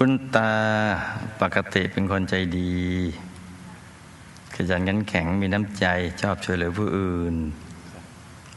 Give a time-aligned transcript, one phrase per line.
[0.00, 0.52] คุณตา
[1.40, 2.72] ปกติเป็นคนใจดี
[4.54, 5.86] ขยันขันแข็งมีน้ำใจ
[6.22, 7.34] ชอบช่วยเหลือผู้อื่น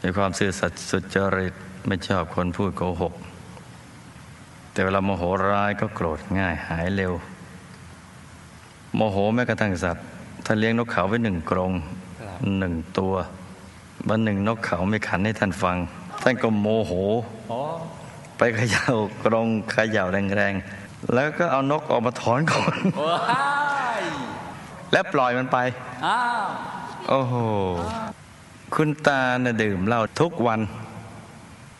[0.01, 1.53] มีความซื่อสัตย์สุจริต
[1.87, 3.13] ไม่ชอบคนพูดโกหก
[4.71, 7.13] แต่เวลาโมโหร้ายก็โกรธง่ายหายเร็ว
[8.95, 10.05] โมโหแม้กระทั่งสัตว์
[10.45, 11.71] ถ้าเลี้ยงนกเขาไว้หนึ่งกรง
[12.59, 13.13] หนึ่งตัว
[14.09, 15.77] วันหนึ่งนกเขาไม่ขันให้ท่านฟัง
[16.23, 16.91] ท่านก็โมโห
[18.37, 18.87] ไปเขย่า
[19.25, 20.03] กรงเขย่า
[20.35, 22.75] แรงๆ แล้วก็เอานกออกมาถอนก่อน
[23.07, 23.19] ว้า
[23.99, 24.01] ย
[24.91, 25.57] แล้วปล่อยมันไป
[26.07, 26.45] อ้าว
[27.09, 27.33] โอ้โห
[28.75, 30.59] คุณตาน่ะดื่มเหล้าทุกวัน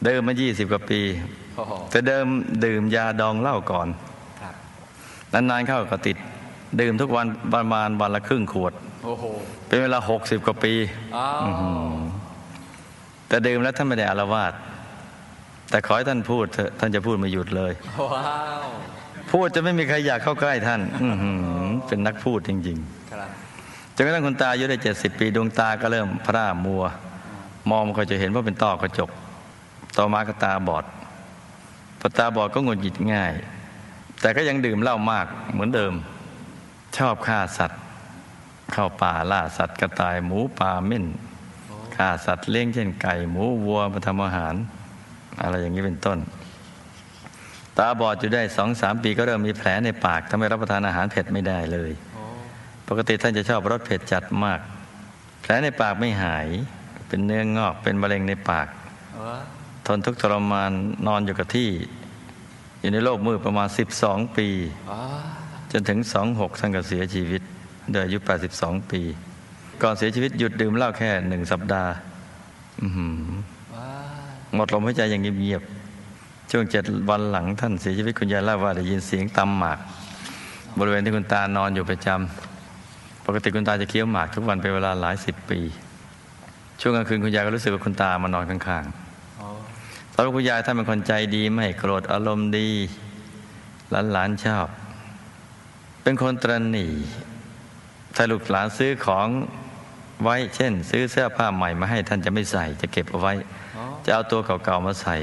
[0.06, 1.02] เดิมมายี่สิบกว่าปี
[1.56, 2.26] โอ้โหแต่เดิม
[2.66, 3.88] ดื่มยาดองเหล้าก่อน
[4.42, 4.56] ครับ
[5.34, 6.18] นานๆเข้าก็ติด
[6.82, 8.74] ดื่มทุกวันประมาณวันละครึ่งขวด
[9.06, 9.24] โอ้โห
[9.68, 10.74] เป็นเวลาหกสิบกว่าปี
[11.18, 11.96] อ้าวอื้อหือ
[13.28, 14.54] แต่ดื่มแล้วท่านไม่ได้อารวาส
[15.70, 17.74] แต่ขอให้ท่านพูดเถอะท่านจะพูดไม่หยุดเลย
[18.14, 18.66] ว้าว
[19.30, 22.78] พูดจะไม่มีใครอยากเข้าใกล้ท่านอื้อหือเป็นนักพูดจริง
[23.12, 26.84] ครับๆจนกระทั่งคุณตาอายุได้เจ็ดสิบปีดวงตาก็เริ่มพร่ามัว
[27.72, 29.10] มองก็จะเห็นว่าเป็นต้อกระจก
[29.98, 30.86] ต่อมาก็ตาบอด
[32.00, 33.34] พอตาบอดก็หงุดหงิดง่าย
[34.22, 35.94] แต่ก็ยังดื่มเหล้ามากเหมือนเดิม
[36.98, 37.80] ชอบฆ่าสัตว์
[38.74, 41.06] เข้าป่าล่าสัตว์กระต่ายหมูป่าเม่น
[41.96, 44.56] ฆ่าสัตว์เลี้ยงเช่นไก่หมูวัวมาทำอาหาร
[45.42, 52.24] อะไรอย่างนี้เป็นต้นตาบอดอยู่ได้สองสามปีก็เริ่มมีแผลในปากทำให้รับประทานอาหารเผ็ดไม่ได้เลยโอ้
[52.88, 54.60] ปกติท่านจะชอบรสเผ็ดจัดมาก
[55.42, 56.48] แผลในปากไม่หาย
[57.08, 58.68] เป็นเนื้องอกเป็นมะเร็งในปาก
[59.20, 59.36] ว้า
[59.88, 60.72] ทนทุกข์ทรมาน
[61.08, 61.70] นอนอยู่กับที่
[62.80, 63.68] อยู่ในโลกมืดประมาณ
[64.02, 64.48] 12 ปี
[64.92, 65.02] ว้า
[65.72, 67.42] จนถึง 26ท่านก็เสียชีวิต
[67.94, 68.18] ด้วยอายุ
[68.56, 69.02] 82 ปี
[69.82, 71.92] ก่อนเสียชีวิตหยุดดื่มเหล้าแค่หนึ่งสัปดาห์
[72.82, 73.22] อื้อหือ
[73.76, 73.88] ว้า
[74.56, 75.81] หมดลมหายใจอย่างเงียบๆ
[76.52, 79.80] ช่วงเจ็ดวันหลังท่านเสียชีวิตคุณยายเล่าว่าได้ยินเสียงตำหมาก
[80.80, 85.60] บริเวณที่คุณตานอนอยู่ประจำปกติคุณตาจะเคี้ยวหมากทุกวันเป็นเวลาหลายสิบปี
[86.82, 92.70] ช่วงกลางคืนคุณยายก็รู้สึกว่าคุณตามานอนข้างๆสำหรับคุณยายท่านเป็นคนใจดีไม่โกรธอารมณ์ดี
[94.12, 94.68] หลานๆชอบ
[96.04, 96.88] เป็นคนตรณี
[98.16, 99.28] ถ้าลูกหลานซื้อของ
[100.24, 103.34] ไว้เช่น ซื้อเสื้อผ้าใหม่มาให้ท่านจะไม่ใส่ จะเก็บเอาไว้
[104.06, 105.18] จะเอาตัวเก่าๆมาใส่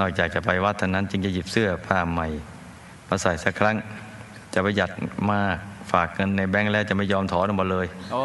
[0.00, 2.28] นอกจากจะไปวัดเท่านั้นจึงจะหยิบเสื้อผ้าใหม่
[3.08, 3.76] มาใส่สักครั้ง
[4.54, 4.90] จะประหยัด
[5.30, 5.56] มาก
[5.92, 8.22] ฝากเงินในแบงค์แล้วจะไม่ยอมถอนออกมาเลยโอ้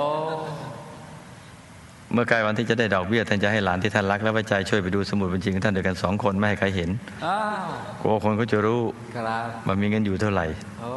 [2.13, 6.89] เมื่อใกล้วันที่จะได้ดอกเบี้ยท่านจะให้หลานที่ท่านรัก และไว้ใจช่วยไปดูสมุดบัญชีของท่านด้วยกันสองคนไม่ให้ใครเห็น
[7.25, 7.67] อ้าว
[8.01, 8.81] กลัวคนเขาจะรู้
[9.15, 10.45] ครับว่ามีเงินอยู่เท่าไหร่
[10.79, 10.91] โอ้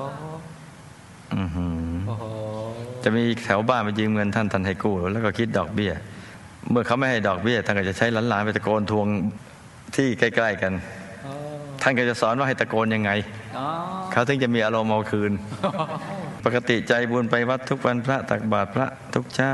[1.35, 2.25] อื้อหือโอ้โห
[3.05, 5.93] จะมีแถวบ้านไปยืมเงินท่านท่านให้กู้แล้วก็คิดดอกเบี้ย
[6.71, 9.09] เมื่อเขาไม่ให้ดอกเบี้ยท่านก็จะใช้หลานๆไปตะโกนทวง
[9.97, 10.73] ที่ใกล้ ๆ กัน
[11.25, 11.33] โอ้
[11.83, 13.11] ท่านก็จะสอนว่าให้ตะโกนยังไง
[13.59, 13.67] อ๋อ
[14.13, 15.33] เขาถึงจะมีอารมณ์เอาคืน
[16.45, 19.51] ปกติใจบุญไปวัดทุกวันพระตักบาตรพระทุกเช้า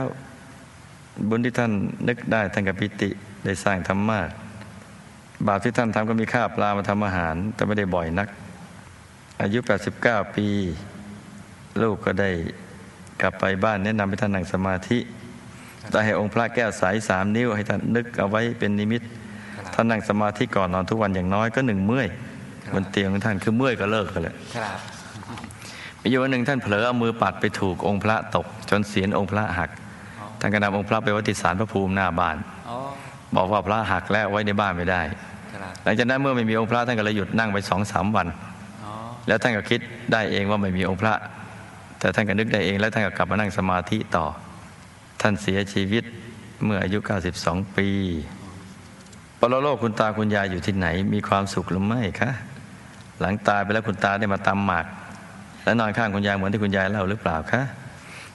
[1.28, 1.72] บุญที่ท่าน
[2.08, 3.10] นึกได้ท่านกับปิติ
[3.44, 4.20] ได้สร้างธรรมะ
[5.46, 8.28] บาปที่ท่านทำก็มีข้าวปลามาทำอาหาร แต่ไม่ได้บ่อยนัก
[9.42, 9.58] อายุ
[9.98, 10.46] 89 ปี
[11.82, 12.30] ลูกก็ได้
[13.22, 14.98] กลับไปบ้านแนะนำให้ท่านนั่งสมาธิ
[15.90, 19.02] ได้ให้องค์พระแก้วใสสามนิ้วให้ท่านนึกเอาไว้เป็นนิมิต
[19.74, 22.08] ท่านนั่งสมาธิก่อนนอนทุกวันอย่างน้อยก็หนึ่งเมื่อย
[22.74, 24.78] บนเตียงของท่านคือเมื่อยก็เลิกกันแหละครับ
[26.00, 29.70] มีอยู่วันหนึ่งท่านเผลอเอามือปัดไปถูกองค์พระตก จนเสียนองค์พระหัก
[30.40, 32.36] ท่านก็นำองค์พระไปไวัติสารพระภูมิหน้าบ้าน
[32.66, 32.76] โอ้
[33.36, 35.00] บอกว่าพระหักแล้วไว้ในบ้านไม่ได้
[35.52, 38.26] ครับหลังจากนั้นเมื่อไม่มีองค์พระท่านก็เลยหยุดนั่งไปสองสามวัน
[38.84, 38.92] อ๋อ
[39.28, 39.80] แล้วท่านก็คิด
[40.12, 41.14] ได้เองว่าไม่มีองค์พระ
[41.98, 44.26] แต่ท่านก็นึกได้เองแล้วท่านก็กลับมานั่งสมาธิต่อ
[45.20, 46.04] ท่านเสียชีวิต
[46.64, 46.98] เมื่ออายุ
[47.36, 47.88] 92 ปี
[49.40, 52.30] ปรโลกคุณตาคุณยายอยู่ที่ไหน มีความสุขหรือไม่คะ
[53.20, 54.86] หลังตายไปแล้วคุณตาได้มาตำหมาก
[55.64, 57.62] และนอนข้างคุณยายเหมือนที่คุณยายเล่าหรือเปล่าคะ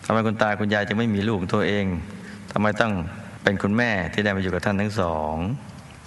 [0.05, 1.85] ทำไมคุณตาคุณยายจึงไม่มีลูกของตัวเอง
[2.51, 2.93] ทำไมต้อง
[3.43, 5.33] เป็นคุณแม่ที่ได้มาอยู่กับท่านทั้งสอง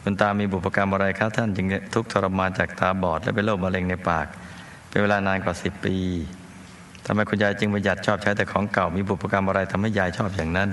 [0.03, 4.27] คุณตามีบุพกรรมอะไรคะท่านจึงทุกทรมานจากตาบอดและเป็นโรคมะเร็งในปาก
[4.89, 5.97] เป็นเวลานานกว่าสิบปี
[7.06, 10.71] ทำไมคุณยายจึงประหยัดชอบใช้แต่ของเก่า มีบุพกรรมอะไรทำให้ยายชอบอย่างนั้น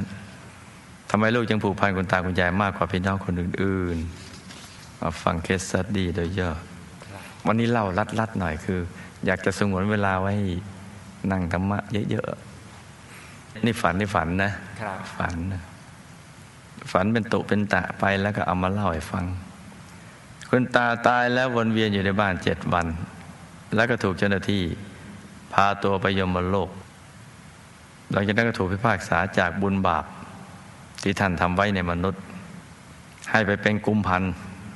[1.15, 6.49] ำไมลูกจึงผูกพันคุณตาคุณยายมากกว่าพี่น้องคนอื่นๆมาฟังเคสสตดี้โดยย่อ
[7.45, 7.85] วันนี้เล่า
[8.19, 8.79] ลัดๆหน่อยคือ
[9.25, 10.33] อยากจะสงวนเวลาไว้
[11.31, 11.79] นั่งธรรมะ
[12.11, 14.51] เยอะๆนี่ฝันนี่ฝันนะ
[14.81, 15.61] ครับฝันนะ
[16.91, 19.25] ฝันเป็นตุเป็นตะไปแล้วก็เอามาเล่าให้ฟัง
[20.49, 22.87] คุณตาตายแล้ววนเวียนอยู่ในบ้านเจ็ดวัน
[23.75, 24.63] แล้วก็ถูกเจ้าหน้าที่
[25.53, 26.69] พาตัวไปยมโลก
[28.11, 30.05] หลังจากนั้นก็ถูกพิพากษาจากบุญบาป
[31.07, 32.21] ที่ท่านทำไว้ในมนุษย์
[33.31, 34.31] ให้ไปเป็นกุมพันธ์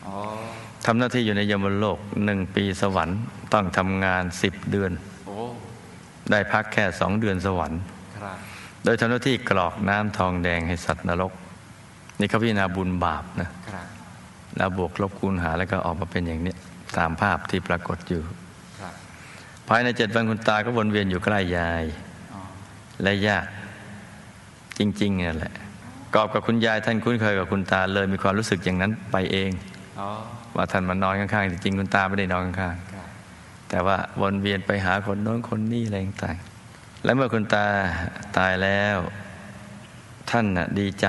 [0.07, 0.15] อ๋อ
[0.85, 3.17] ทำหน้าที่อยู่ในยมโลกหนึ่งปีสวรรค์
[3.53, 4.91] ต้องทำงานสิบเดือน
[5.27, 5.35] โอ้
[6.31, 7.81] ได้พักแค่สองเดือนสวรรค์
[8.17, 8.37] ครับ
[8.83, 11.33] โดยทำหน้าที่กรอกน้ำทองแดงให้สัตว์นรก
[12.19, 13.87] นี่เขาพิจารณาบุญบาปนะครับ
[14.57, 16.53] แล้วบวกลบคูณหารแล้วก็ออกมาเป็นอย่างนี้
[16.97, 18.21] ตามภาพที่ปรากฏอยู่
[18.81, 18.93] ครับ
[19.67, 21.83] ภายในเจ็ดวันคุณตาก็วนเวียนอยู่ใกล้ยาย
[22.33, 22.41] อ๋อ
[23.03, 23.49] และญาติ
[24.77, 25.53] จริงๆนี่นแหละ
[26.15, 29.51] กอบกับคุณยายท่านคุ้นเคยกับคุณตาเลยมีความรู้สึกอย่างนั้นไปเอง
[29.99, 30.09] อ๋อ
[30.55, 37.65] ว่าท่านมานอนข้างๆจริงๆคุณตาไม่ได้นอนข้างครับๆแต่ว่าวนเวียนไปหาคนโน้นคนนี้อะไรต่างๆและเมื่อคุณตา
[38.37, 38.97] ตายแล้ว
[40.29, 41.07] ท่านน่ะดีใจ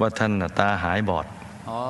[0.00, 1.26] ว่าท่านน่ะตาหายบอด
[1.70, 1.80] อ๋อ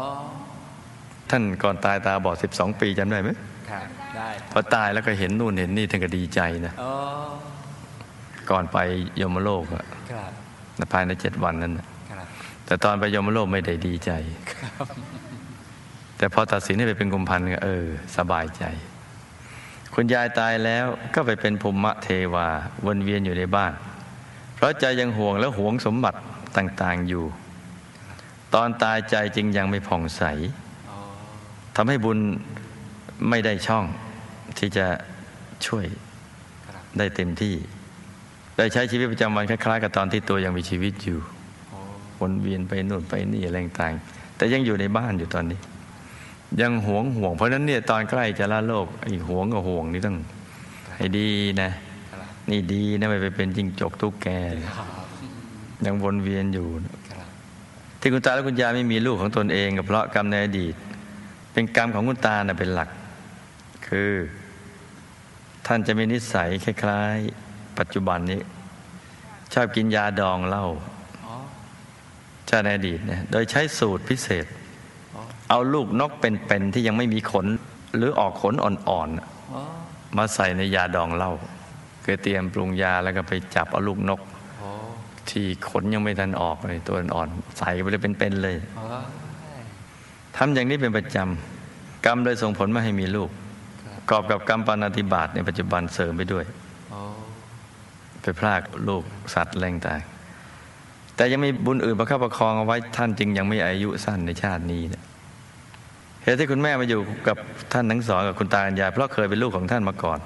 [1.31, 3.31] ท่านก่อนตายตาบอด12ปีจำได้ไหม
[3.71, 3.87] ครับ
[4.17, 6.93] ได้พอตายแล้วก็เห็นนู่นเห็นนี่ท่านก็ดีใจนะอ๋อ
[8.51, 8.79] ก่อนไป
[9.21, 10.33] ยมโลกอะครับ
[10.93, 12.27] ภายในเจ็ดวันนั้นน่ะครับ
[12.67, 14.11] แต่ตอนไปยมโลกไม่ได้ดีใจ
[16.19, 17.87] แต่พอตัดสินให้ไปเป็นกุมพันธ์ก็เออ
[18.17, 18.65] สบายใจ
[19.95, 22.47] คุณยายตายแล้วก็ไปเป็นภูมิเทวา
[22.87, 23.73] วนเวียนอยู่ในบ้าน
[24.55, 26.19] เพราะใจยังห่วงและหวงสมบัติ
[26.57, 27.25] ต่างๆอยู่
[28.55, 30.23] ตอนตายใจจึงยังไม่ผ่องใส
[30.91, 30.99] อ๋อ
[31.77, 32.19] ทำให้บุญ
[33.29, 33.85] ไม่ได้ช่อง
[34.59, 34.87] ที่จะ
[35.67, 35.87] ช่วย
[36.67, 37.55] ครับได้เต็มที่
[38.59, 41.19] ได้ใช้ชีวิตประจำวันคล้ายๆกับตอนที่ตัวยังมีชีวิตอยู่
[42.21, 43.93] วนเวียนไปนู่นไปนี่อะไรต่าง
[44.37, 45.59] แต่ยังอยู่ในบ้านอยู่ตอนนี้
[46.61, 50.17] ยังหวงห่วง เพราะนั้นเนี่ยตอนใกล้จะละโลกไอ้หวงกับห่วงนี่ต้อง
[50.97, 51.31] ให้ดี
[51.63, 51.71] นะ
[52.51, 54.29] นี่ดีนะไม่ไปเป็นจิงจกตุ๊กแก
[55.87, 56.67] ยังวนเวียนอยู่
[58.01, 60.75] ที่คุณตาและคุณยายไม่มีลูกของตนเองก็เพราะกรรมในอดีต
[61.53, 62.89] เป็นกรรมของคุณตานะเป็นหลัก
[63.87, 64.13] คือ
[65.67, 67.48] ท่านจะมีนิสัยคล้ายๆ
[67.79, 68.41] ปัจจุบันนี้
[69.55, 70.67] ชอบกินยาดองเหล้า
[71.27, 71.35] อ๋อ
[72.49, 74.47] ชาติในอดีตเนี่ยโดยใช้สูตรพิเศษ
[75.15, 77.47] อ๋อเอาลูกนกเป็นๆที่ยังไม่มีขน
[77.97, 79.63] หรือออกขนอ่อนๆน่ะอ๋อ
[80.17, 81.33] มาใส่ในยาดองเหล้า
[82.05, 84.21] คือเตรียมปรุงยาแล้วก็ไปจับเอาลูกนก
[84.59, 84.69] โอ้
[85.31, 88.87] ที่ขนยังไม่ทันออกเลยตัวอ่อนๆใส่ไปเลยเป็นๆเลยอ๋อ
[90.37, 93.31] ทำอย่างนี้เป็นประจำกรรมเลยส่งผลมาให้มีลูก
[93.83, 96.68] ครับกอบกับกรรมปานาติบาตในปัจจุบันเสริมไปด้วยโอ้
[98.23, 99.03] ไปพรากลูก
[99.35, 100.01] สัตว์แรงต่าง
[101.17, 105.03] แต่ยังมีบุญอื่นประคับประคองเอาไว้ท่านจึงยังไม่อายุสั้นในชาตินี้นะ
[106.23, 107.37] เหตุที่คุณแม่มาอยู่กับ
[107.73, 110.19] ท่านทั้งสองกับคุณตาคุณยายเพราะเคยเป็นลูกของท่านมาก่อน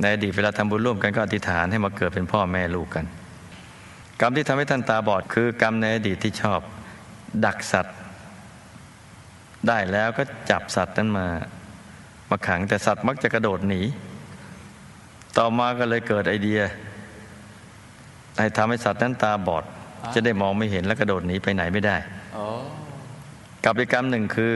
[0.00, 3.06] ในอดีตเวลาทำบุญร่วมกันก็อธิษฐานให้มาเกิดเป็นพ่อแม่ลูกกัน
[4.20, 6.60] กรรมที่ทำให้ท่านตาบอดคือกรรมในอดีตที่ชอบ
[7.44, 7.96] ดักสัตว์
[9.68, 11.26] ได้แล้วก็จับสัตว์นั้นมา
[12.30, 13.80] มาขังแต่สัตว์มักจะกระโดดหนี
[15.38, 16.60] ต่อมาก็เลยเกิดไอเดีย
[18.38, 19.64] ให้ทำให้สัตว์นั้นตาบอด
[20.14, 21.96] จะได้มองไม่เห็นและกระโดดหนีไปไหนไม่ได้
[23.64, 24.54] กับอีกกรรมหนึ่งคือ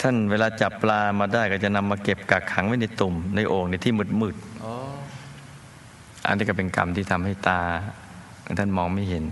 [0.00, 7.60] ท่านเวลาจับปลามาได้ก็จะนำมาเก็บกักขังไว้ในตุ่ม ในโอ่งในที่มืดโอ้ๆอันนี้ก็เป็นกรรมที่ทำให้ตา
[8.58, 9.24] ท่านมองไม่เห็น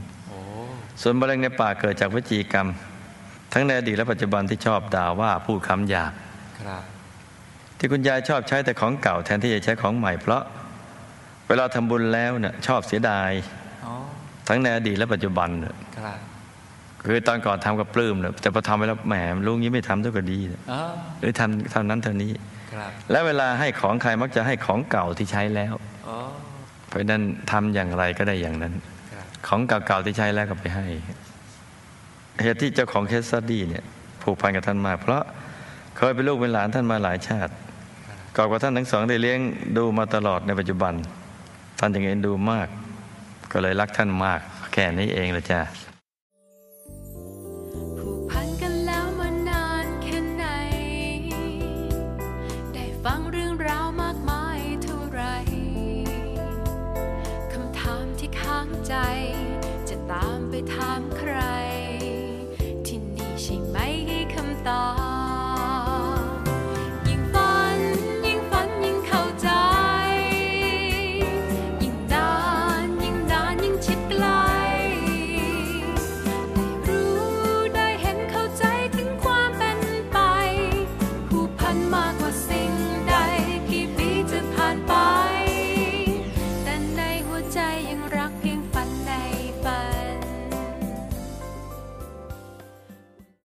[1.00, 2.66] ส่วนมะเร็งในปากเกิดจากวจีกรรม
[3.52, 6.12] ทั้งในอดีตและปัจจุบันที่ชอบด่าว่าพูดคำหยาบ
[6.82, 6.93] บ
[7.78, 10.42] ที่คุณยายชอบใช้แต่ของเก่าแทนที่จะใช้ของใหม่ เพราะ
[11.48, 13.30] เวลาทำบุญแล้วเนี่ยชอบเสียดาย
[13.84, 13.92] อ๋อ
[14.48, 16.18] ทั้งในอดีตและปัจจุบันเนี่ยครับ
[17.06, 19.14] คือตอนก่อนทำกับปลื้มเนี่ยแต่พอทำไปแล้วแหม
[19.46, 20.80] ลุงนี้ไม่ทำเท่ากับดีเนี่ยอ๋อ
[21.20, 22.32] หรือทำเท่านั้นเท่านี้
[22.72, 25.74] ครับและเวลาให้ของใครมักจะให้ของเก่าที่ใช้แล้ว
[26.08, 26.16] อ๋อ
[26.88, 28.74] เพราะฉะนั้นทำอย่างไรก็ได้อย่างนั้น
[29.12, 30.86] ครับของเก่าๆที่ใช้แล้วก็ไปให้
[32.42, 33.84] เหตุที่เจ้าของเคสสตดี้เนี่ย
[34.22, 35.22] ผูกพันกับท่านมากเพราะ
[35.96, 37.52] เคยเป็นลูกเป็นหลานท่านมาหลายชาติ
[38.36, 39.40] ก่อบกับท่านทั้งสองได้เลี้ยง
[39.76, 40.94] ดูมาตลอดในปัจจุบัน
[41.78, 42.68] ท่านจึงเอ็นดูมาก
[43.52, 44.40] ก็เลยรักท่านมาก
[44.72, 45.60] แค่นี้เองละจ้า
[58.88, 58.96] ใจ
[59.88, 61.32] จะตามไปถามใคร